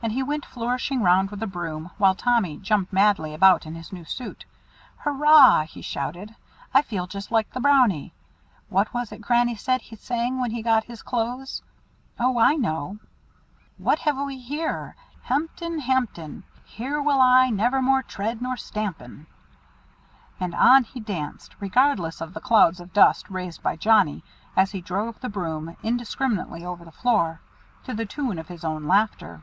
And 0.00 0.12
he 0.14 0.22
went 0.22 0.46
flourishing 0.46 1.02
round 1.02 1.30
with 1.32 1.42
a 1.42 1.46
broom, 1.48 1.90
while 1.98 2.14
Tommy 2.14 2.56
jumped 2.58 2.92
madly 2.92 3.34
about 3.34 3.66
in 3.66 3.74
his 3.74 3.92
new 3.92 4.04
suit. 4.04 4.44
"Hurrah!" 4.98 5.64
he 5.66 5.82
shouted, 5.82 6.34
"I 6.72 6.80
feel 6.82 7.06
just 7.08 7.30
like 7.32 7.50
the 7.50 7.58
Brownie. 7.60 8.14
What 8.70 8.94
was 8.94 9.10
it 9.12 9.20
Granny 9.20 9.54
said 9.56 9.80
he 9.82 9.96
sang 9.96 10.38
when 10.40 10.52
he 10.52 10.62
got 10.62 10.84
his 10.84 11.02
clothes? 11.02 11.62
Oh, 12.18 12.38
I 12.38 12.54
know 12.54 13.00
'What 13.76 13.98
have 13.98 14.16
we 14.18 14.38
here? 14.38 14.94
Hemten 15.24 15.80
hamten! 15.80 16.44
Here 16.64 17.02
will 17.02 17.20
I 17.20 17.50
never 17.50 17.82
more 17.82 18.04
tread 18.04 18.40
nor 18.40 18.56
stampen.'" 18.56 19.26
And 20.40 20.54
on 20.54 20.84
he 20.84 21.00
danced, 21.00 21.56
regardless 21.60 22.20
of 22.22 22.32
the 22.34 22.40
clouds 22.40 22.78
of 22.80 22.92
dust 22.94 23.28
raised 23.28 23.62
by 23.64 23.74
Johnnie, 23.76 24.22
as 24.56 24.70
he 24.70 24.80
drove 24.80 25.20
the 25.20 25.28
broom 25.28 25.76
indiscriminately 25.82 26.64
over 26.64 26.84
the 26.84 26.92
floor, 26.92 27.40
to 27.84 27.92
the 27.92 28.06
tune 28.06 28.38
of 28.38 28.46
his 28.48 28.62
own 28.64 28.84
laughter. 28.84 29.42